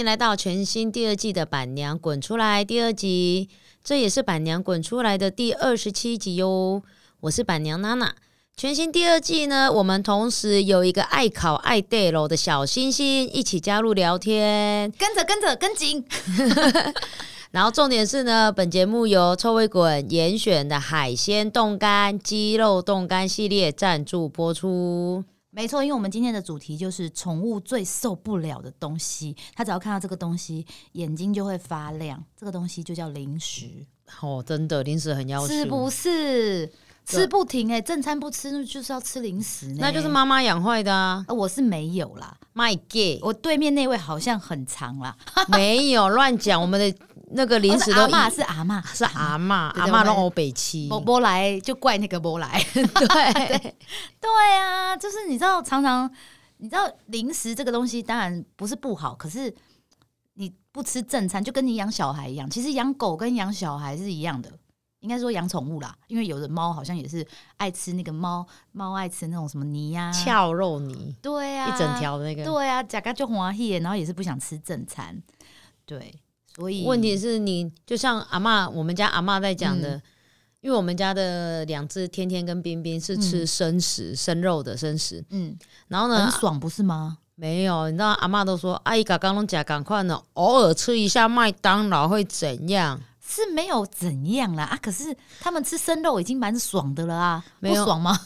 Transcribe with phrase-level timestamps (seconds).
[0.00, 3.50] 迎来到全新第二季的《板娘滚出来》第二集，
[3.84, 6.82] 这也是《板娘滚出来》的第二十七集哟。
[7.20, 8.14] 我是板娘娜娜。
[8.56, 16.02] 全新第二季呢，我们同时有一个爱考爱 day 楼的小星星一起加入聊天，跟着跟着跟紧。
[17.52, 25.22] 然后重点是呢，本节目由臭味滚严选的海鲜冻干、鸡肉冻干系列赞助播出。
[25.50, 32.22] 没错，因为我们今天的主题就是宠物最受不了的东西，它只要看到这个东西，眼睛就会发亮。
[32.36, 33.84] 这个东西就叫零食，
[34.20, 36.72] 哦，真的零食很要求，是不是？
[37.06, 39.78] 吃不停哎、正餐不吃就是要吃零食呢。
[39.80, 45.16] 那就是妈妈养坏的啊呃我是没有啦，！My gay，我对面那位好像很长啦。
[45.50, 46.96] 没有乱讲，我们的
[47.32, 52.60] 那个零食都哦是阿妈是阿妈，是阿嬷，对对我们阿妈弄欧北七，波波来就怪那个波来。
[52.72, 53.76] 对，
[54.20, 56.10] 对啊，就是你知道，常常
[56.58, 59.54] 你知道零食这个东西当然不是不好，可是
[60.34, 62.48] 你不吃正餐，就跟你养小孩一样。
[62.50, 64.50] 其实养狗跟养小孩是一样的，
[65.00, 67.26] 应该说养宠物啦，因为有的猫好像也是
[67.58, 72.44] 爱吃那个猫猫爱吃那种什么泥呀、翘肉泥对啊，一整条的那个。
[72.44, 75.22] 对啊，假个就欢喜，然后也是不想吃正餐，
[75.86, 76.14] 对，
[76.60, 80.02] 所以问题是你就像阿嬷，我们家阿嬷在讲的，嗯
[80.60, 85.56] 因为我们家的两只天天跟冰冰是吃生食、生肉的生食，嗯
[85.88, 87.16] 然后呢很，爽不是吗？
[87.34, 93.00] 没有，你知道阿嬷都说阿姨刚刚拢讲赶快呢，偶尔吃一下麦当劳会怎样？
[93.26, 98.20] 是没有怎样啦啊，可是他们吃生肉已经蛮爽的了啊，没有不爽吗？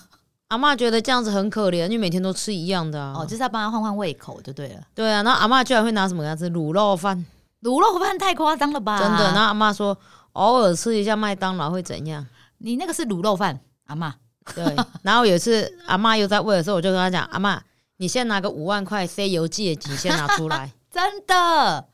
[0.48, 3.14] 阿嬷觉得这样子很可怜，因为每天都吃一样的啊。
[3.16, 4.82] 哦，就是要帮他换换胃口就对了。
[4.92, 7.24] 对啊，然后阿嬷居然会拿什么给他吃卤肉饭，
[7.64, 9.00] 卤肉饭太夸张了吧？
[9.00, 9.24] 真的。
[9.32, 9.98] 然后阿妈说
[10.34, 12.24] 偶尔吃一下麦当劳会怎样？
[12.58, 14.14] 你那个是卤肉饭，阿妈。
[14.54, 14.62] 对，
[15.02, 17.60] 然后有一次阿妈又在喂的时候，我就跟她讲，阿妈，
[17.96, 20.70] 你先拿个五万块 C 邮寄的钱先拿出来。
[20.94, 21.88] 真的，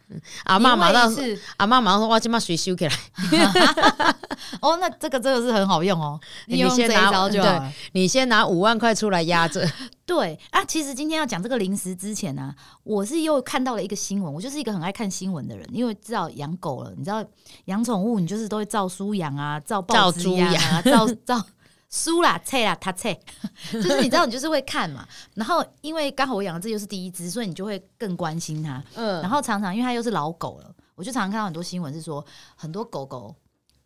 [0.44, 2.92] 阿嬷马上是阿嬷马上说：“我今把水修起来，
[4.60, 7.72] 哦，那这个真的是很好用哦，你用这一先拿招就好了。
[7.92, 9.66] 你先拿五万块出来压着。
[10.04, 14.30] 对啊，其实今天要讲这个零食之前呢、我是又看到了一个新闻。
[14.34, 17.24] 我就是一个很爱看新闻的人，因为知道养狗了，你知道
[17.66, 21.42] 养宠物，你就是都会照书养啊，照报纸养啊，照照
[21.90, 23.12] 书啦、册啦、他册，
[23.72, 25.06] 就是你知道你就是会看嘛。
[25.34, 28.82] 然后因为刚好我养的这就是第一只，所以你就会更关心它。
[28.94, 32.24] 嗯，然后常常因为它又是老狗了，我就常常看到很多新闻是说，
[32.54, 33.34] 很多狗狗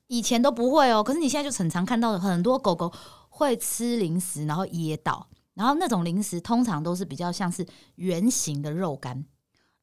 [0.09, 2.93] 以前都不会哦，可是你现在就很常看到很多狗狗
[3.31, 9.25] 会吃零食，然后噎到，然后那种零食通常都是比较像是圆形的肉干，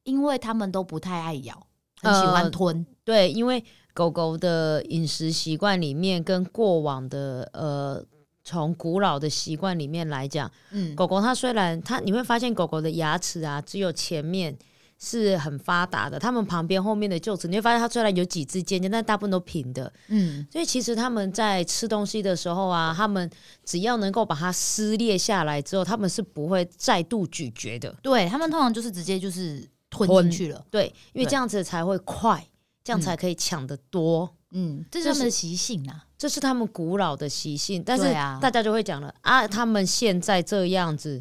[0.04, 1.66] 因为它们都不太爱咬，
[2.00, 2.86] 很喜欢呃吞。
[3.04, 3.62] 对，因为
[3.92, 8.02] 狗狗的饮食习惯里面，跟过往的呃，
[8.44, 14.56] 从古老的习惯里面来讲，嗯，狗狗它虽然它你会发现狗狗的牙齿啊，只有前面。
[15.04, 19.92] 是很发达的，它们旁边后面的臼齿，你会发现它虽然有几只尖尖，但大部分都平的。
[20.06, 23.28] 嗯，所以其实它们在吃东西的时候啊，它们
[23.64, 27.92] 只要能够把它撕裂下来之后，他们是不会再度咀嚼的。
[28.00, 30.64] 对，它们通常就是直接就是吞吞进去了。
[30.70, 32.46] 对，因为对这样子才会快，
[32.84, 34.32] 这样才可以抢得多。
[34.52, 36.04] 嗯，这是这是它们的习性啊。
[36.22, 38.04] 这是他们古老的习性，但是
[38.40, 41.20] 大家就会讲了啊，他们现在这样子，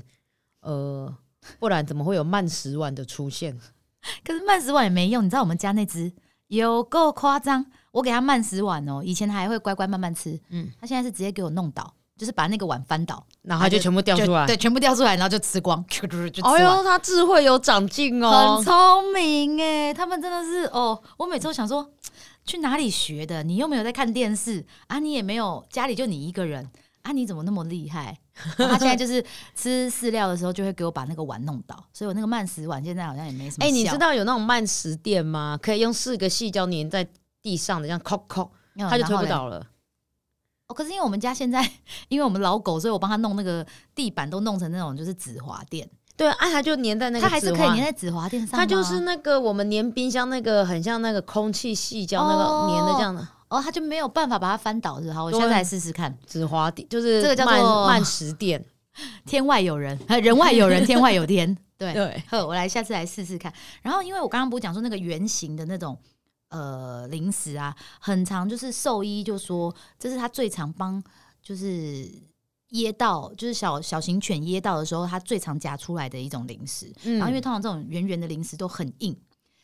[0.62, 1.12] 呃，
[1.58, 3.60] 不然怎么会有慢食碗的出现？
[4.24, 6.14] 可是慢食碗也没用，你知道我们家那只
[6.50, 14.46] 有够夸张，我给它慢食碗哦，以前还会乖乖慢慢吃，嗯嗯，它现在是直接给我弄倒，就是把那个碗翻倒，然后它就全部掉出来。
[14.46, 16.54] 对，全部掉出来，然后就吃光，就吃完。
[16.54, 18.66] 哎呦，他智慧有长进哦很。
[18.66, 21.92] 聪明哎，他们真的是哦，我每次都想说，
[22.46, 23.44] 去哪里学的？
[23.44, 26.70] 你又没有在看电视啊，你也没有家里就你一个人
[27.04, 28.18] 啊，你怎么那么厉害？
[28.58, 29.24] 他现在就是
[29.56, 33.66] 吃饲料的时候，就会给我把那个碗弄倒，所以我那个慢食碗现在好像也没什么。
[33.66, 33.98] 哎、你知？
[33.98, 35.58] 道有那种慢食垫吗？
[35.62, 37.08] 可以用四个细胶粘在
[37.42, 39.26] 地上的，这样扣扣，它就推不。
[39.26, 39.66] 倒了。
[40.68, 41.62] 哦，可是因为我们家现在，
[42.08, 48.60] 因为我们老狗，所以我帮他弄那个地板都弄成那种就是紫滑垫，对啊，它就粘在那个它还是可以粘在止滑垫上。
[48.60, 56.16] 它就是那个我们粘冰箱那个很像那个空气细胶那哦个粘的这样的哦，它就没有办法把它翻倒，是吧好，我对现在来试试看。
[56.26, 58.64] 纸滑垫，就是这个叫做慢食垫。
[59.26, 61.58] 天外有人，呃人外有人，天外有天。
[61.78, 63.52] 对，对，呵，我来下次来试试看。
[63.82, 65.98] 然后，因为我刚刚不是讲说那个圆形的那种
[66.50, 71.02] 呃零食啊，很常就是兽医就说这是他最常帮
[71.42, 72.08] 就是
[72.72, 76.92] 噎到，就是小小型犬噎到的时候，它最常夹出来的一种零食。
[77.04, 79.18] 嗯然后，因为通常这种圆圆的零食都很硬，你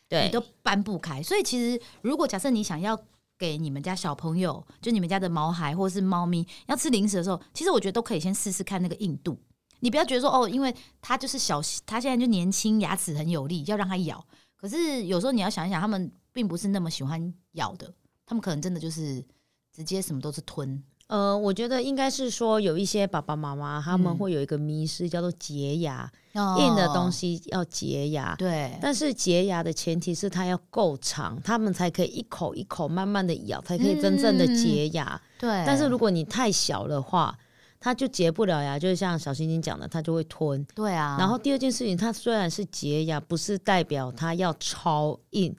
[0.08, 2.98] 对都搬不开，所以其实如果假设你想要
[3.38, 9.38] 给你们家小朋友，就你们家的毛孩或者是猫咪要吃零食的时候，其实我觉得都可以先试试看那个硬度。
[9.80, 14.22] 你不要觉得说哦，因为它就是小，它现在就年轻，牙齿很有力，要让它咬。
[14.56, 17.94] 可是有时候你要想一想，他们并不是那么喜欢咬的，
[18.26, 19.24] 他们可能真的就是
[19.72, 20.82] 直接什么都是吞。
[21.08, 28.34] 呃，我觉得应该是说有一些爸爸妈妈他们嗯会有一个迷失，叫做洁牙，哦硬的东西要洁牙。
[28.36, 35.20] 对，但是洁牙的前提是它要够长，他们才可以一口一口慢慢的咬，才可以真正的洁牙。
[35.38, 35.48] 对。
[35.66, 37.34] 但是如果你太小的话，
[37.80, 40.62] 它就洁不了牙，就是像小星星讲的，它就会吞。
[40.74, 45.56] 对啊，然后第二件事情，它虽然是洁牙，不是代表它要超硬，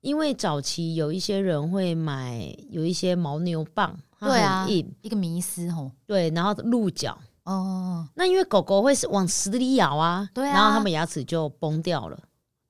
[0.00, 7.16] 因为早期有一些人会买有一些牦牛棒，它对啊很硬，一个迷思吼，对，然后鹿角。
[7.44, 12.18] 哦，那因为狗狗会是往死里咬啊，对啊然后它们牙齿就崩掉了。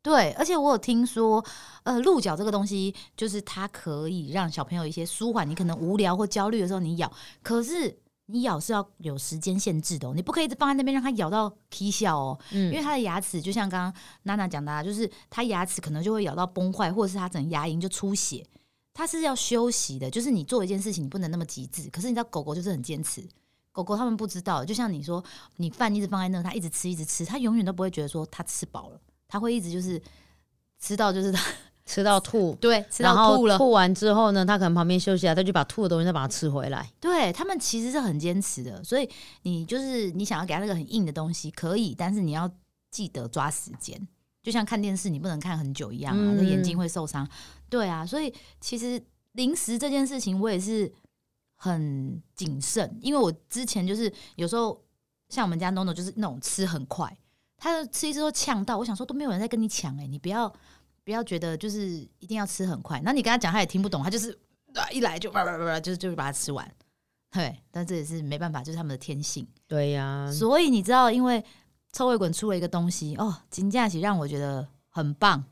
[0.02, 1.44] 对，而且我有听说，
[1.82, 7.10] 呃，鹿角这个东西，就是它可以让小朋友一些舒缓，你可能无聊或焦虑的时候你咬，
[7.42, 18.46] 可是你咬是要有时间限制的、哦，你不可以一直放在那边让它咬到啼笑哦，嗯，因为它的牙齿就像刚刚娜娜讲的、啊，就是它牙齿可能就会咬到崩坏，或者是它整个牙龈就出血，
[18.96, 23.22] 它是要休息的，就是你做一件事情你不能那么极致，可是你知道狗狗就是很坚持。
[23.70, 25.22] 狗狗他们不知道，就像你说，
[25.56, 28.98] 你饭一直放在那，它一直吃一直吃，它永远都不会觉得说它吃饱了，
[29.28, 30.00] 它会一直就是
[30.80, 31.44] 吃到就是它
[31.84, 36.90] 吃到吐，对吃然后到吐了，吐完之后呢，它可能旁边休息啊，它就把吐的东西再把它吃回来。
[36.98, 39.06] 对他们其实是很坚持的，所以
[39.42, 42.50] 你就是你想要给它那个很硬的东西可以，但是你要
[42.90, 44.08] 记得抓时间，
[44.46, 47.28] 就像看电视你不能看很久一样啊，嗯那、眼睛会受伤。
[47.68, 50.88] 对啊，所以其实零食这件事情我也是
[51.56, 54.80] 很谨慎，因为我之前就是有时候
[55.30, 57.12] 像我们家 NONO 就是那种吃很快，
[57.56, 60.48] 他吃一次都呛到，我想说都没有人在跟你抢哎、你不要
[61.02, 61.88] 不要觉得就是
[62.20, 64.30] 一定要吃很快，那你跟他讲他也听不懂，他就是
[64.74, 66.72] 啊一来就叭叭叭叭，就是就是把它吃完。
[67.32, 69.44] 对，但这也是没办法，就是他们的天性。
[69.66, 71.44] 对呀、所以你知道，因为
[71.96, 75.42] 臭味滚出了一个东西哦，金佳琪让我觉得很棒。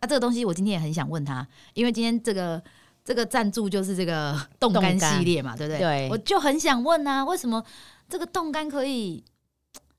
[0.00, 2.62] 那、这个东西我今天也很想问他，因为今天这个
[3.02, 5.78] 这个赞助就是这个 冻干系列嘛，对不对？
[5.78, 7.64] 对我就很想问啊，为什么
[8.10, 9.24] 这个冻干可以？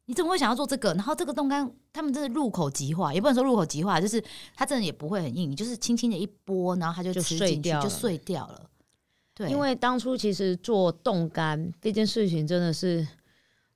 [0.06, 0.94] 你怎么会想要做这个？
[0.94, 4.24] 然后这个冻干，他们真的入口即化，也不能说入口即化，就是
[4.56, 8.70] 它真的也不会很硬，你就是轻轻的一拨，然后它就就吃进去就碎掉了碎掉了。
[9.34, 13.06] 对，因为当初其实做冻干这件事情真的是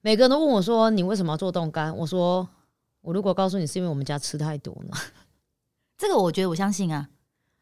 [0.02, 2.48] 每个人都问我说：“你为什么要做冻干？”我说
[3.02, 4.98] ：“我如果告诉你是因为我们家吃太多呢，
[5.98, 7.08] 这个我觉得我相信啊，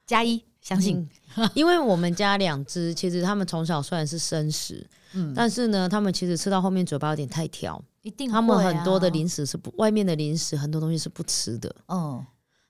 [0.05, 11.73] 加一相信，嗯因为我们家两只其实他们从小虽然是生食， 嗯，但是呢，他们其实吃到后面嘴巴有点太挑，一定他们很多的啊零食是不外面的零食很多东西是不吃的。
[11.87, 12.25] 嗯，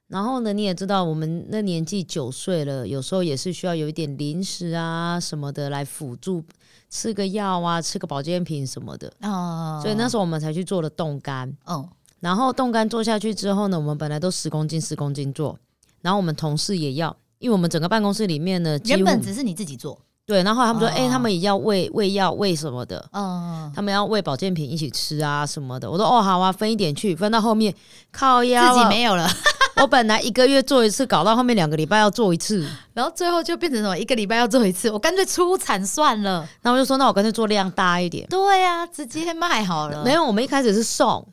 [0.07, 6.44] 然后呢，你也知道，我们那年纪九岁了，有时候也是需要有一点零食啊什么的来辅助，
[6.89, 9.12] 吃个药啊，吃个保健品什么的。
[9.21, 11.51] 哦，所以那时候我们才去做了冻干。
[11.68, 11.88] 嗯，
[12.19, 15.57] 然后冻干做下去之后呢，我们本来都十公斤十公斤做，
[16.01, 23.07] 然后我们同事也要，因为我们整个办公室里面呢，原本只是你自己做，对，然后他们说，哦哎、他们也要喂喂药喂什么的。
[23.13, 27.74] 嗯，他们要喂保健品一起吃啊什么的，我说哦好啊，分一点去，分到后面
[28.12, 29.30] 靠腰、自啊，己没有了，
[29.81, 36.47] 我本来一个月做一次，搞到后面两个礼拜要做一次，然后最后就变成什么一个礼拜要做一次，我干脆出产算了。
[36.61, 38.27] 那我就说那我干脆做量大一点。
[38.27, 40.03] 对呀、直接卖好了。
[40.03, 41.25] 没有，我们一开始是送，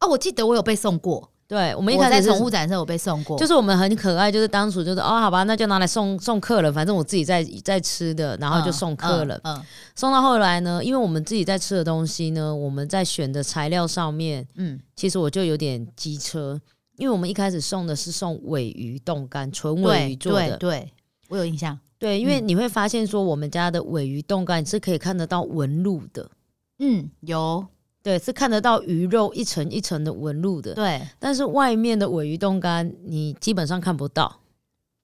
[0.00, 9.38] 哦，我记得我有被送过，对我们一开始在宠物展的时候有被送过，就是我们很可爱，就是当初就是哦，好吧，那就拿来送送客人，反正我自己在在吃的，然后就送客人。
[9.44, 9.60] 嗯
[9.94, 16.58] 送到后来呢，因为我们自己在吃的东西呢，我们在选的材料上面，嗯其实我就有点机车，
[17.00, 20.56] 因为我们一开始送的是送尾鱼冻干，纯嗯，尾鱼做的。
[20.58, 20.92] 对对，
[21.28, 21.76] 我有印象。
[21.98, 26.30] 对，因为嗯你会发现说，我们家的尾鱼冻干是可以看得到纹路的，
[26.78, 27.66] 嗯，有
[28.02, 30.74] 对，是看得到鱼肉一层一层的纹路的。
[30.74, 34.40] 对，但是外面的尾鱼冻干，你基本上看不到。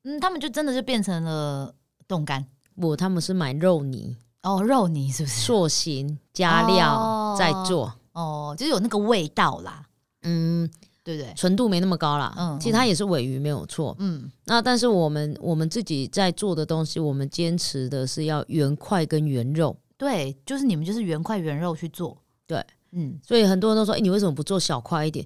[0.05, 1.75] 嗯，他们就真的就变成了
[2.07, 4.17] 冻干我他们是买肉泥。
[4.43, 5.41] 哦，肉泥是不是？
[5.41, 9.85] 塑形加料哦再做，哦，就是有那个味道啦，
[10.23, 10.71] 嗯，
[11.07, 11.33] 对不对？
[11.37, 12.35] 纯度没那么高啦。
[12.37, 13.95] 嗯其实它也是尾鱼没有错。
[14.01, 22.21] 嗯，那但是我们我们自己在做的东西，我们坚持的是要原块跟原肉，对，就是你们就是原块原肉去做。
[22.45, 22.61] 对，
[22.91, 25.25] 嗯，所以很多人都说，哎、你为什么不做小块一点？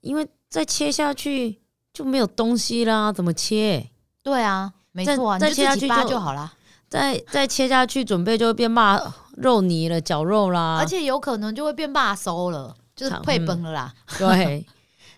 [0.00, 1.60] 因为再切下去
[1.94, 3.88] 就没有东西啦，怎么切？
[4.24, 6.52] 对啊，没再错啊，再切下去就就好啦。
[6.88, 9.00] 再再切下去，准备就会变骂
[9.36, 10.78] 肉泥了，绞肉啦。
[10.80, 13.94] 而且有可能就会变骂收了，就是长配崩了啦。
[14.18, 14.66] 对，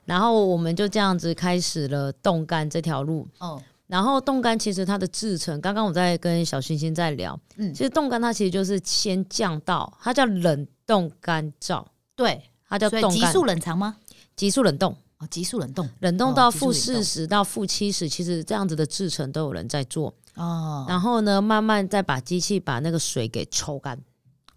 [0.04, 3.26] 然后我们就这样子开始了冻干这条路。
[3.38, 11.84] 哦然后冻干其实它的制成，刚刚我在跟小星星在聊，嗯，其实冻干它其实就是先降到，它叫冷冻干燥，
[12.16, 13.96] 对，它叫所以急速冷藏吗？
[14.34, 15.86] 急速冷冻，哦，急速冷冻。
[16.00, 20.14] 冷冻到负四十到负七十，其实这样子的制程都有人在做。
[20.36, 20.86] 哦。
[20.88, 23.98] 然后呢，慢慢再把机器把那个水给抽干。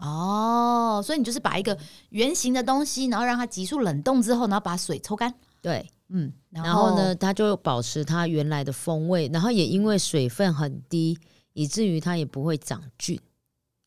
[0.06, 1.78] 哦，所以你就是把一个
[2.10, 11.18] 圆形的东西，然后让它急速冷冻之后，然后把水抽干，对，嗯，然后呢，它就保持它原来的风味，然后也因为水分很低，
[11.54, 13.20] 以至于它也不会长菌。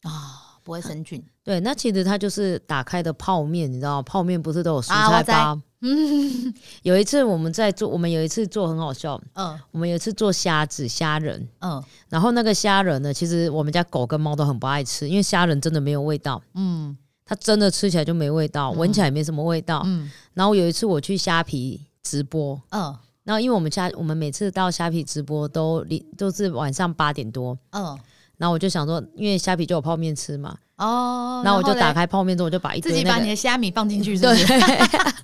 [0.02, 4.02] 啊、不会生菌，对，那其实它就是打开的泡面，你知道吗？
[4.02, 5.60] 泡面不是都有蔬菜包？
[5.80, 9.58] 嗯， 有一次我们在做，我们有一次做很好笑，嗯。
[9.70, 11.82] 我们有一次做虾子虾仁，嗯。
[12.08, 16.96] 然后那个虾仁呢，其实我们家狗跟猫都很不爱吃，因为虾仁真的没有味道，嗯。
[17.24, 19.82] 它真的吃起来就没味道，闻起来也没什么味道。
[19.84, 20.10] 嗯。
[20.34, 22.96] 然后有一次我去虾皮直播，嗯。
[23.24, 27.98] 然后因为我们虾我们每次到虾皮直播都离都是晚上八点多，嗯，
[28.38, 35.14] 然后我就想说，因为虾皮就有泡面吃嘛，哦，然后我就打开泡面之后，我就把自己把你的虾米放进去，是不对，是？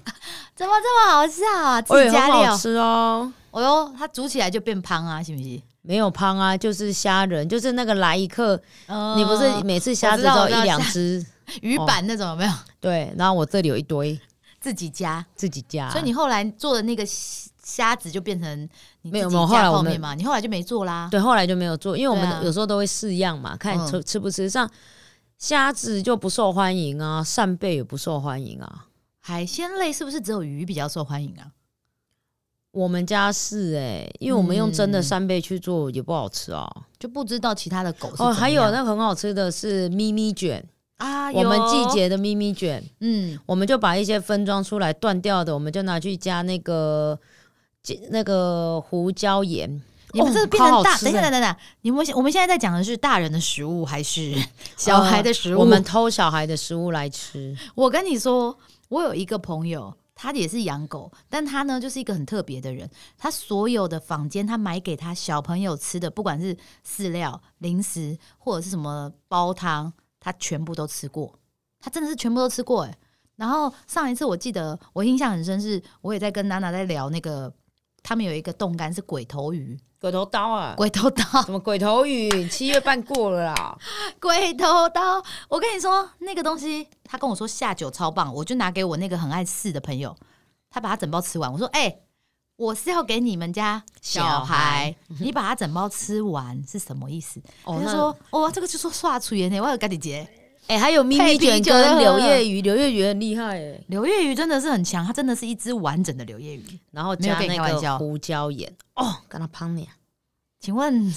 [0.55, 1.83] 怎么这么好笑啊？
[1.83, 3.33] 自己加料，吃哦。
[3.51, 5.61] 哦哟，它煮起来就变胖啊，是不是？
[5.83, 11.25] 没有胖啊，就是虾仁，就是那个来一克，嗯你不是每次虾子都有一两只，
[11.61, 12.53] 鱼板那种有没有？
[12.81, 14.19] 对，然后我这里有一堆
[14.61, 18.69] 自己加，自己加，所以你后来做的那个虾虾子就变成
[19.03, 20.15] 你没有没有后来我们嘛？
[20.15, 21.09] 你后来就没做啦。
[21.11, 24.49] 对后来就没有做，因为我们有时候都会试样嘛，看嗯吃吃不吃。
[24.49, 24.69] 像
[25.39, 28.87] 虾子就不受欢迎啊，扇贝也不受欢迎啊。
[29.27, 31.49] 海鲜类是不是只有鱼比较受欢迎啊？
[32.73, 36.71] 我们家是哎、因为我们用真的嗯扇贝去做也不好吃啊。
[36.99, 40.63] 就不知道其他的狗是哦，还有那个很好吃的是咪咪卷，
[40.99, 47.19] 啊，我们季有节的咪咪卷，嗯我们就把一些分装出来断掉的，我们就拿去加那个
[48.11, 49.81] 那个胡椒盐。
[50.13, 50.99] 你们这哦变成大？
[50.99, 54.35] 等一下，欸等等等，你们我们现在在讲的是大人的食物还是
[54.77, 55.61] 小孩的食物？
[55.61, 57.57] 我们偷小孩的食物来吃。
[57.75, 58.57] 我跟你说，
[58.95, 62.89] 我有一个朋友，他也是养狗，但他呢就是一个很特别的人。
[63.19, 71.37] 他所有的房间，他买给他小朋友吃的，不管是饲料、零食或者是什么煲汤，他全部都吃过。
[71.81, 72.97] 他真的是全部都吃过哎。
[73.35, 77.53] 然后上一次我记得我印象很深是，我也在跟娜娜在聊那个，
[78.01, 80.75] 他们有一个冻干是鬼头鱼，鬼头刀啊！
[80.77, 82.47] 鬼头刀，什么鬼头鱼？
[82.49, 83.79] 七月半过了啦。
[84.21, 90.15] 鬼头刀，我跟你说，那个东西，他跟我说下酒超棒，我就拿给我那个很爱试的朋友，
[90.69, 91.51] 他把它整包吃完。
[91.51, 92.01] 我说，哎、
[92.57, 97.41] 我是要给你们家小小孩孩，你把它整包吃完是什么意思？
[97.65, 100.29] 哦他就说，哦，这个就说刷出盐呢，我有跟你结。
[100.67, 103.81] 哎、还有咪咪卷跟柳叶鱼，柳叶鱼很厉害哎。
[103.89, 106.65] 柳叶鱼真的是很强，它真的是一只完整的柳叶鱼。
[106.91, 109.89] 然后加那个胡椒盐，哦，跟他胖你。
[110.61, 111.15] 请问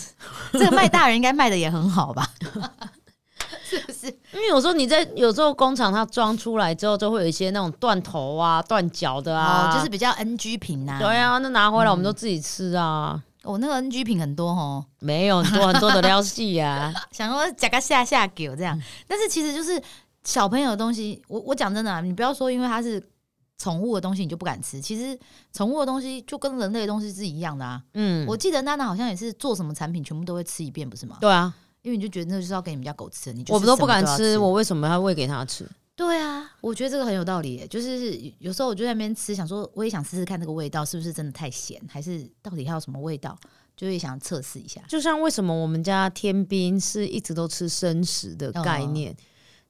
[0.51, 2.29] 这个卖大人应该卖的也很好吧？
[3.63, 4.07] 是不是？
[4.33, 14.85] 因为有时候你在有时候工厂它装出来之后，就会有一些那种断头啊、断脚的啊，哦，就是比较 NG 品呐、对啊，那拿回来我们嗯都自己吃啊，哦，那个 NG 品很多哦。
[14.99, 16.93] 没有很多很多的撩戏啊。
[17.11, 19.81] 想说加个下下给我这嗯样，但是其实就是
[20.23, 23.01] 小朋友的东西，我我讲真的、啊，你不要说因为它是
[23.57, 25.17] 宠物的东西你就不敢吃，其实
[25.53, 27.81] 宠物的东西就跟人类的东西是一样的啊。
[27.93, 31.17] 嗯，我记得娜娜好像也是做什么产品全部都会吃一遍，不是吗？
[31.21, 35.65] 对啊，因为你就觉得那就是要给你们家狗吃，你就是我们都不敢吃，我为什么要喂给它吃？
[35.97, 37.67] 对啊，我觉得这个很有道理耶。
[37.67, 43.35] 就是有时候我就在那边吃，想说我也想试试看那个味道是不是真的太咸，还是到底还有什么味道，
[43.75, 44.79] 就会想测试一下。
[44.87, 49.17] 就像为什么我们家天兵是一直都吃生食的概念，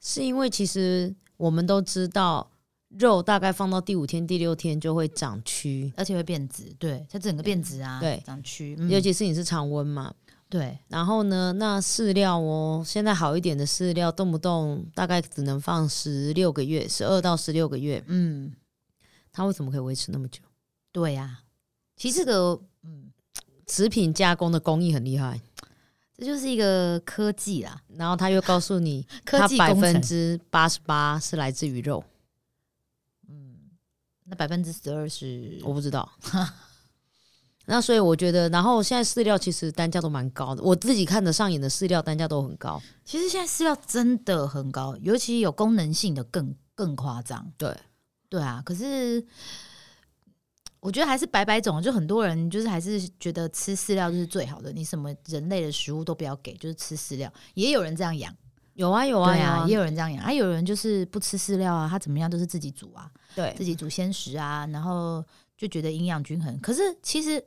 [0.01, 2.51] 是因为其实我们都知道
[2.89, 10.13] 肉大概放到第五天、第六天就会长蛆，而且会变质，对，它整个变质啊，对长蛆，嗯尤其是你是常温嘛。
[10.49, 18.53] 对，然后呢，那饲料哦，现在好一点的饲料，动不动大概只能放十六个月，十二到十六个月，嗯，
[19.31, 20.41] 它为什么可以维持那么久？
[20.93, 21.41] 对呀、
[21.97, 23.11] 其实这个，嗯，
[23.67, 25.41] 食品加工的工艺很厉害，
[26.15, 29.81] 这就是一个科技啦，然后他又告诉你， 科它百技工程。
[29.81, 32.01] 分之八十八是来自于肉，
[33.27, 33.57] 嗯
[34.23, 36.09] 那百分之十二是我不知道。
[37.69, 42.81] 那所以我觉得，然后现在饲料其实单价都蛮高的，我自己看得上眼的饲料单价都很高。
[43.03, 47.51] 其实现在饲料真的很高，尤其有功能性的更更夸张。
[47.57, 47.75] 对，
[48.29, 49.21] 对啊，可是
[50.79, 57.29] 我觉得还是白白种，就很多人就是还是觉得吃饲料就是最好的，你什么人类的食物都不要给，就是吃饲料。
[57.53, 58.33] 也有人这样养，
[58.75, 65.21] 有啊有啊呀啊，有啊也有人这样养，还、有人就是不吃饲料啊，他怎么样都是自己煮啊，对自己煮鲜食啊，然后
[65.57, 66.57] 就觉得营养均衡。
[66.61, 67.43] 可是其实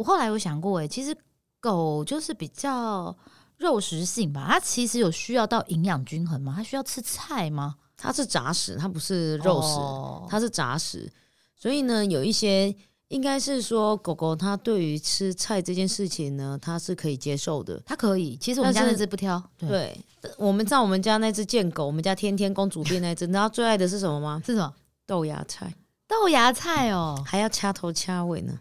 [0.00, 1.14] 我后来有想过、欸，其实
[1.60, 3.14] 狗就是比较
[3.58, 6.54] 肉食性吧，它其实有需要到营养均衡吗？
[6.56, 7.74] 它需要吃菜吗？
[7.98, 11.12] 它是杂食，它不是肉食，哦它是杂食，
[11.54, 12.74] 所以呢，有一些
[13.08, 17.78] 应该是说狗狗它对于吃菜这件事情呢，它是可以接受的。
[17.84, 18.38] 它可以。
[18.38, 24.40] 其实我们家那只不挑，对，对，我们知道我们家那只贱狗，我们家天天公主病那只，你知道最爱的是什么吗？
[24.46, 24.72] 是什么
[25.06, 25.74] 豆芽菜，
[26.08, 27.22] 豆芽菜哦。
[27.26, 28.58] 还要掐头掐尾呢。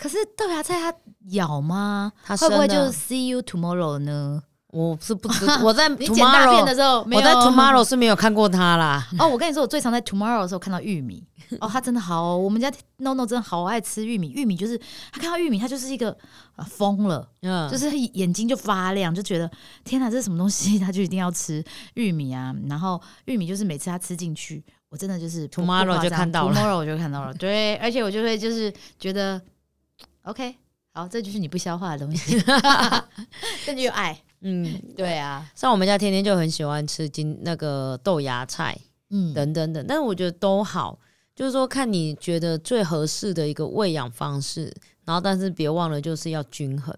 [0.00, 0.94] 可是豆芽菜它
[1.32, 2.12] 咬吗？
[2.24, 4.42] 它会不会就是 see you tomorrow 呢？
[4.72, 9.04] 我是不知， 我在你捡大便的时候，没有我在 tomorrow 是没有看过它啦。
[9.18, 11.26] 哦，我跟你说，我最常在 tomorrow 的时候看到玉米。
[11.60, 14.30] 哦，他真的好哦、我们家 no no 真的好爱吃玉米。
[14.30, 14.78] 玉米就是
[15.12, 16.16] 他看到玉米，他就是一个
[16.54, 19.50] 啊疯了，嗯，就是眼睛就发亮，就觉得
[19.82, 20.78] 天哪，这是什么东西？
[20.78, 21.62] 他就一定要吃
[21.94, 22.54] 玉米啊。
[22.68, 27.34] 然后玉米就是每次他吃进去，我真的就是不 Tomorrow 不夸张就看到了 tomorrow 我就看到了。
[27.34, 29.40] 对，而且我就会就是觉得
[30.30, 30.54] OK，
[30.92, 32.40] 好，这就是你不消化的东西，
[33.66, 34.16] 这就有爱。
[34.42, 38.78] 嗯，对啊，像我们家天天就很喜欢吃金那个豆芽菜
[39.10, 40.96] 嗯，等等等，但是我觉得都好，
[41.34, 44.72] 就是说看你觉得最合适的一个喂养方式，
[45.04, 46.96] 然后但是别忘了就是要均衡。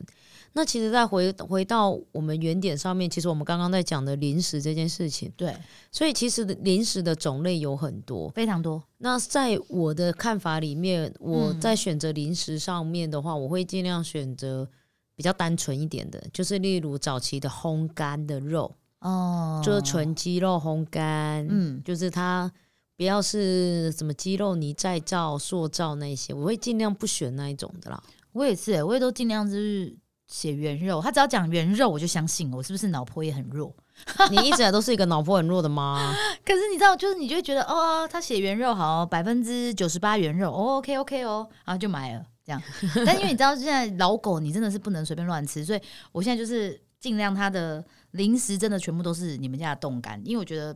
[0.54, 5.56] 那其实再回回到我们原点上面，其实我们刚刚在讲的零食这件事情，对，
[5.90, 8.28] 所以其实零食的种类有很多。
[8.30, 8.82] 非常多。
[8.99, 14.68] 那在我的看法里面，我嗯在选择零食上面的话，我会尽量选择
[15.16, 22.52] 比较单纯一点的，就是例如早期的烘干的肉，哦，就是纯鸡肉烘干，嗯，就是它
[22.97, 28.02] 不要是什么鸡肉泥再造、塑造那些，我会尽量不选那一种的啦。
[28.32, 29.94] 我也是、欸，我也都尽量就是
[30.32, 31.00] 写圆肉。
[31.00, 33.72] 他只要讲圆肉，我就相信我是不是脑波也很弱。
[34.30, 36.12] 你一直都是一个脑波很弱的吗？
[36.44, 42.60] 可是你知道，就是你就会觉得哦，他写圆肉好，百分之九十八圆肉，哦，OK OK 哦，然后就买了这样。
[43.06, 50.74] 但因为你知道现在老狗你真的是不能随便乱吃，所以我现在就是尽量它的零食真的全部都是你们家的冻干，因为我觉得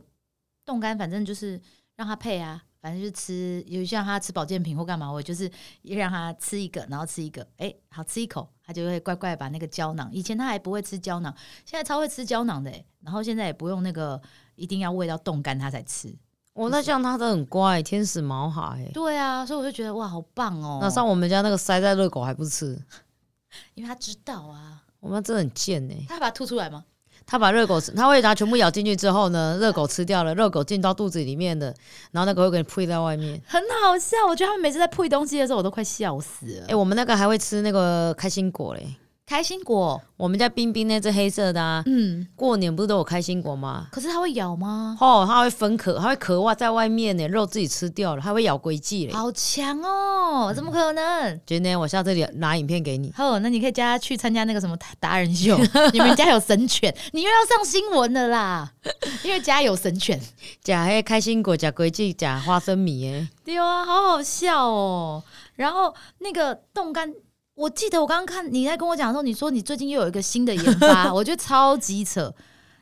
[0.63, 1.59] 冻干反正就是
[1.95, 2.61] 让它配啊。
[2.87, 5.51] 反正就吃，有像他吃保健品或干嘛，我就是
[5.83, 10.09] 让他吃一个，然后吃一个，哎、好吃一口，他就会乖乖把那个胶囊。
[10.13, 14.21] 以前他还不会吃胶囊，现在超会吃胶囊的、欸，然后现在也不用那个
[14.55, 16.15] 一定要喂到冻干他才吃。
[16.53, 20.79] 哦那像它都很乖，天使毛孩、对啊，所以我就觉得哇，好棒哦！
[20.81, 22.81] 那像我们家那个塞在热狗还不吃，
[23.75, 26.85] 因为他知道啊，我妈真的很贱哎、他把它吐出来吗？
[27.27, 31.67] 他把热狗吃，他会把它全部咬进去之后呢，热狗吃掉了，热狗进到肚子里面的，
[32.11, 33.39] 然后那个会给你呸在外面。
[33.45, 36.65] 很好笑，我觉得他们每次在配东西的时候，我都快笑死了。
[36.69, 38.95] 哎、我们那个还会吃那个开心果嘞。
[39.27, 43.87] 开心果，我们家冰冰那只黑色的啊，嗯，过年不是都有开心果吗？
[43.91, 44.95] 可是它会咬吗？
[45.01, 49.11] 哦，它会分壳，它会壳哇在外面呢，肉自己吃掉了，它会咬龟记嘞。
[49.11, 50.53] 好强哦！
[50.55, 51.41] 怎么可能？
[51.45, 53.13] 今天我下次拿影片给你。
[53.17, 55.57] 哦，那你可以叫他去参加那个什么达人秀，
[55.91, 58.71] 你们家有神犬，你又要上新闻了啦！
[59.25, 60.17] 因为家有神犬，
[60.63, 63.27] 假黑开心果，假龟记，假花生米诶。
[63.43, 65.21] 对啊，好好笑哦。
[65.55, 67.11] 然后那个冻干，
[67.57, 72.31] 我记得我刚刚看你在跟我讲的时候，你说你最近又有一个新的研发， 我觉得超级扯。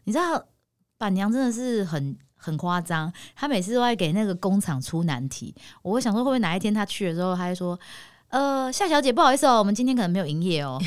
[0.04, 0.46] 你知道
[0.98, 5.56] 板娘真的是很很夸张，她每次都在给那个工厂出难题。
[5.82, 7.80] 我会想说，会不会哪一天她去的时候，她会说
[8.28, 10.78] ：“呃，夏小姐，不好意思哦，我们今天可能没有营业哦，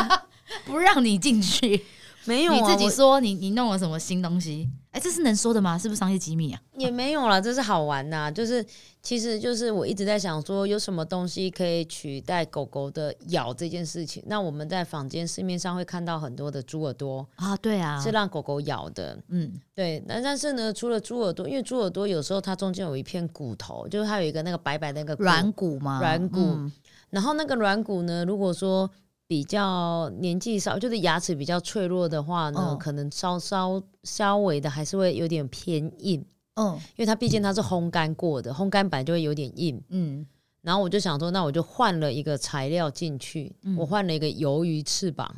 [0.66, 1.82] 不让你进去。
[2.24, 4.68] 没有、啊，你自己说你你弄了什么新东西？
[4.92, 5.78] 哎、这是能说的吗？
[5.78, 6.60] 是不是商业机密啊？
[6.76, 8.30] 也没有啦，这是好玩呐。
[8.30, 8.64] 就是
[9.00, 14.22] 其实就是我一直在想说，有什么东西可以取代狗狗的咬这件事情。
[14.26, 19.18] 那我们在坊间市面上会看到很多的猪耳朵，啊，对啊，是让狗狗咬的。
[19.28, 25.98] 嗯，对，那但是呢，除了猪耳朵，因为猪耳朵有时候它中间有一片骨头，就是它有一个那个白白的那个软骨嘛？
[26.00, 26.72] 软骨嗯
[27.08, 28.90] 然后那个软骨呢，如果说
[29.26, 32.78] 比较年纪稍，就是牙齿比较脆弱的话呢，嗯。
[32.78, 36.24] 可能稍稍稍微的还是会有点偏硬，
[36.56, 36.74] 嗯。
[36.96, 39.82] 因为它毕竟它是烘干过的，烘干本来就会有点硬。
[39.88, 40.26] 嗯，
[40.60, 43.76] 然后我就想说，那我就换了一个材料进去，嗯。
[43.76, 45.34] 我换了一个鱿鱼翅膀，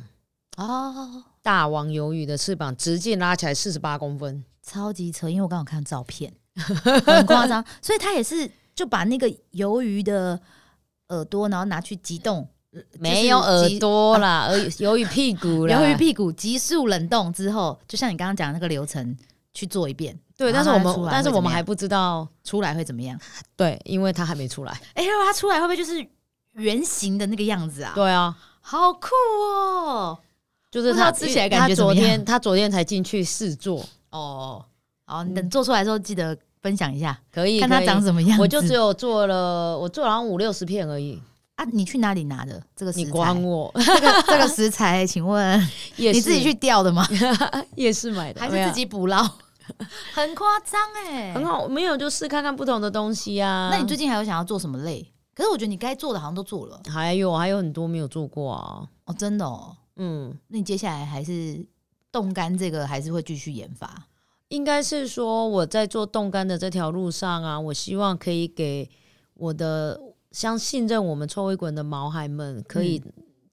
[0.57, 4.43] 哦，大王鱿鱼的翅膀，直径拉起来四十八公分。
[4.61, 6.33] 超级扯，因为我刚好看照片，
[7.05, 10.41] 很夸张，所以他也是就把那个鱿鱼的
[11.09, 12.47] 耳朵，然后拿去急冻，
[12.99, 19.15] 没有耳朵啦，而由于屁股 啦，由于屁股急速冷冻之后，就像你刚刚讲的那个流程
[19.53, 23.19] 去做一遍，对，但是我们但是我们还不知道，出来会怎么样？
[23.55, 24.71] 对，因为它还没出来。
[24.93, 26.05] 哎、它出来会不会就是
[26.53, 27.91] 圆形的那个样子啊？
[27.95, 29.09] 对啊，好酷
[29.41, 30.17] 哦！
[30.71, 34.65] 就是它吃起来感觉他昨天他昨天才进去试做，哦，
[35.05, 38.01] 好，你等做出来的时候记得分享一下，可以看它长么。
[38.01, 38.41] 什么样子。
[38.41, 41.21] 我就只有做了，我做了好像五六十片而已。
[41.55, 43.11] 啊，你去哪里拿的这个食你材？
[43.11, 45.59] 管我， 这个这个食材，请问
[45.97, 47.07] 夜市你自己去钓的吗？
[47.75, 49.23] 夜市买的，还是自己捕捞？
[50.13, 51.45] 很夸张哎，很。
[51.45, 53.69] 好，没有就试看看不同的东西啊。
[53.71, 55.05] 那你最近还有想要做什么类？
[55.33, 58.87] 可是我觉得你该做的好像都做了还有还有很多没有做过啊。
[59.05, 59.75] 哦，真的哦。
[59.95, 61.65] 嗯，那你接下来还是
[62.11, 63.89] 冻干这个，还是会继续研发？
[64.49, 68.89] 应该是说我在做冻干的这条路上啊，我希望可以给
[69.33, 69.99] 我的
[70.35, 73.01] 相信任我们臭味滚的毛孩们，可以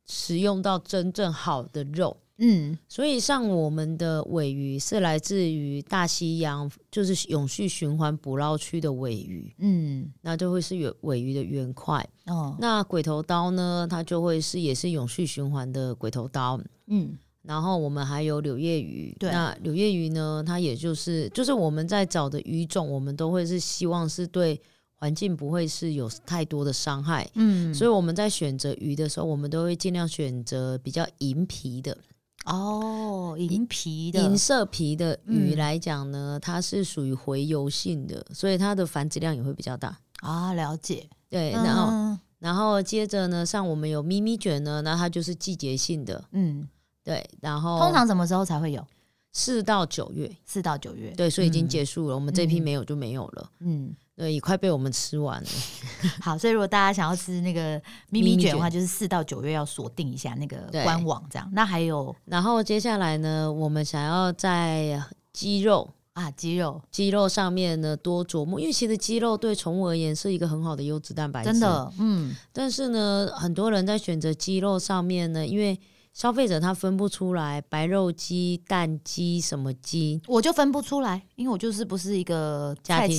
[0.05, 2.17] 食用到真正好的肉。
[2.39, 2.77] 嗯。
[2.89, 10.13] 所以，像我们的尾鱼是来自于大西洋，就是永续循环捕捞区的尾鱼，嗯。
[10.23, 12.05] 那就会是尾尾鱼的原块。
[12.27, 12.57] 哦。
[12.59, 16.61] 那鬼头刀呢，它就会是也是永续循环的鬼头刀。
[16.89, 17.17] 嗯。
[17.43, 19.31] 然后我们还有柳叶鱼，对。
[19.31, 24.61] 那柳叶鱼呢，它也就是就是我们在找的鱼种，我们都会是希望是对
[25.03, 31.99] 环境不会是有太多的伤害，嗯，所以我们在选择鱼的时候，我们都会尽量选择比较银皮的。
[32.45, 39.99] 哦，银皮的银色皮的鱼嗯来讲呢，它是属于洄游性的，所以它的繁殖量也会比较大。
[40.21, 41.09] 啊，了解。
[41.29, 46.69] 对，然后、嗯然后接着呢，像我们有咪咪卷呢，那它就是季节性的，嗯，
[47.03, 48.87] 对，然后通常什么时候才会有？
[49.33, 51.11] 四到九月，四到九月。
[51.17, 55.49] 对，所以已经嗯结束了，我们这批嗯没有就没有了，嗯，对，也快被我们吃完了。
[56.21, 61.49] 好，所以如果大家想要吃那个咪咪卷的话，卷就是四到九月要锁定一下那个官网，这样。
[61.53, 65.91] 那还有然后接下来呢，我们想要在鸡肉。
[66.15, 75.81] 啊，鸡肉，鸡肉上面呢多琢磨，因为其实鸡肉对宠物而言是一个很好的优质蛋白质，真的，嗯，但是呢，很多人在选择鸡肉上面呢，因为
[76.13, 83.17] 消费者他分不出来白肉鸡、蛋鸡什么鸡，我就分不出来，因为我就是不是一个菜家庭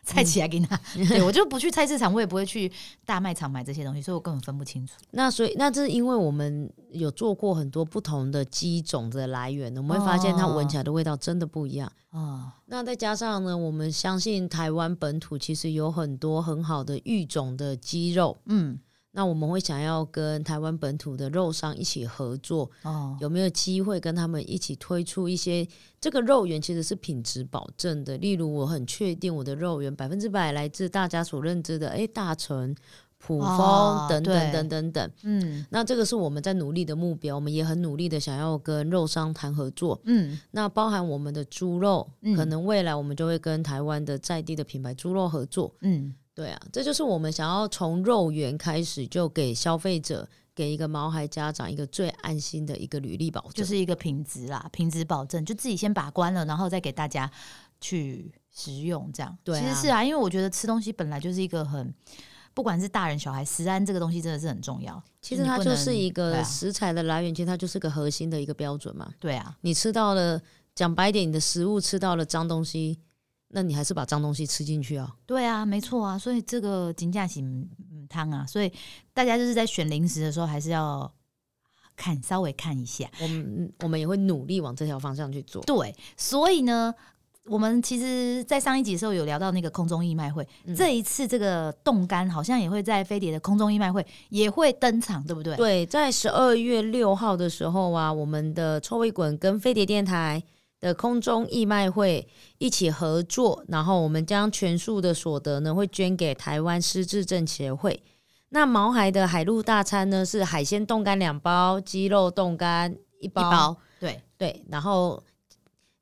[0.04, 2.70] 菜奇啊，吉娜，对我就不去菜市场，我也不会去
[3.04, 4.94] 大卖场买这些东西，所以我根本分不清楚。
[5.12, 11.90] 那所以那这是因为我们有做过很多不同的鸡种的来源，我们会发现它闻起来的味道真的不一样。
[12.10, 18.78] 哦，那再加上呢，我们相信台湾本土其实有很多很好的育种的鸡肉，嗯，
[19.16, 25.66] 那我们会想要跟台湾本土的肉商一起合作，哦，有没有机会跟他们一起推出一些
[25.98, 28.18] 这个肉源其实是品质保证的？
[28.18, 32.76] 例如，我很确定我的肉源百分之百来自大家所认知的，诶，大成、
[33.16, 35.10] 普丰、哦等等等等等。
[35.22, 39.98] 嗯那这个是我们在努力的目标，我们也很努力的想要跟肉商谈合作。
[40.04, 45.74] 嗯那包含我们的猪肉，嗯可能未来我们就会跟台湾的在地的品牌猪肉合作。
[45.80, 53.52] 嗯，对啊，这就是我们想要从肉源开始，就给消费者、给一个毛孩家长一个最安心的一个履历保证。
[53.54, 57.30] 就是一个品质啦，品质保证，就自己先把关了，然后再给大家
[57.80, 59.34] 去食用，这样。
[59.42, 61.94] 对啊其实是啊，因为我觉得吃东西本来就是一个很，
[62.52, 65.02] 不管是大人小孩，食安这个东西真的是很重要。
[65.22, 69.10] 其实它就是一个食材的来源，其实它就是个核心的一个标准嘛。
[69.18, 70.38] 对啊，你吃到了，
[70.74, 72.98] 讲白一点，你的食物吃到了脏东西，
[73.48, 75.14] 那你还是把脏东西吃进去啊。
[75.24, 78.72] 对啊，没错啊，所以这个金价型嗯汤啊，所以
[79.14, 81.10] 大家就是在选零食的时候，还是要
[81.96, 83.08] 看稍微看一下。
[83.22, 85.62] 我们我们也会努力往这条方向去做。
[85.62, 86.92] 对，所以呢，
[87.44, 95.56] 我们其实，在上一集的时候有聊到那个空中义卖会，嗯这一次这个冻干好像也会在飞碟的空中义卖会也会登场，对不对？
[95.56, 100.42] 对，在十二月六号的时候啊，我们的臭味滚跟飞碟电台
[100.80, 108.02] 的空中义卖会一起合作，然后我们将全数的所得呢，会捐给台湾失智症协会。
[108.50, 115.22] 那毛孩的海陆大餐呢，是海鲜冻干两包，鸡肉冻干一一，包，对，对，然后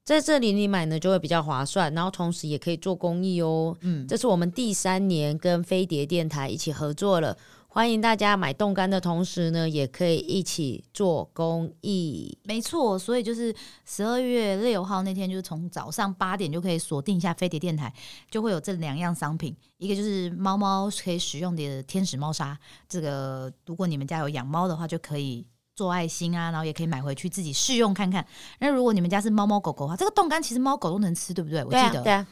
[0.04, 3.74] 在这里你买呢就会比较划算，然后同时也可以做公益哦。
[3.80, 7.36] 嗯，这是我们第三年跟飞碟电台一起合作了，
[7.74, 12.38] 欢迎大家买冻干的同时呢，也可以一起做公益。
[12.44, 13.52] 没错，所以就是
[13.84, 17.92] 十二月六号那天，就是从早上八点就可以锁定一下飞碟电台，
[18.30, 22.56] 就会有这两样商品，一个就是猫猫可以使用的天使猫砂，
[22.88, 25.44] 这个如果你们家有养猫的话，就可以。
[25.76, 28.24] 做爱心啊，然后也可以买回去自己试用看看。
[28.60, 31.64] 那如果你们家是猫猫狗狗的话，这个冻干其实猫狗都能吃，对不对？
[31.64, 32.26] 我记得，对啊，对，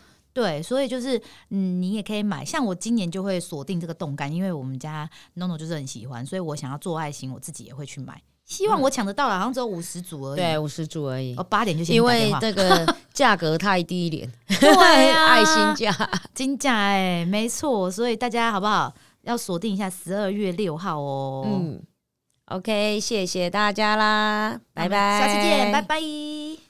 [0.63, 2.45] 所以就是嗯，你也可以买。
[2.45, 8.21] 像我今年就会锁定这个冻干，因为我们家 NONO 就是很喜欢，所以我想要做爱心，我自己也会去买。
[8.45, 10.37] 希望我抢得到了，好像只有五十组而已。
[10.37, 11.45] 对，五十组而已哦，。
[11.45, 16.11] 八点就先因为这个 价格太低廉，对啊爱心价。
[16.35, 18.93] 金价哎，没错，所以大家好不好
[19.23, 21.47] 要锁定一下十二月六号哦。
[21.47, 21.81] 嗯
[22.47, 26.62] ，OK，谢谢大家啦，拜拜，下次见，拜拜。